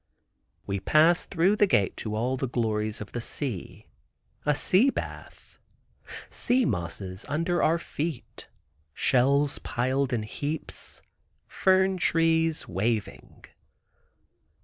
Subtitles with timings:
[0.65, 3.85] We pass through the gate to all the glories of the sea.
[4.47, 8.47] A sea bath—sea mosses under our feet,
[8.95, 11.03] shells piled in heaps,
[11.45, 13.45] fern trees waving.